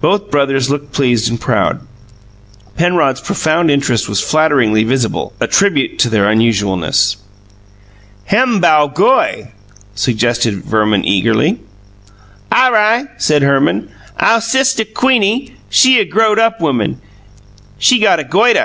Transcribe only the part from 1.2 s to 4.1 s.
and proud. Penrod's profound interest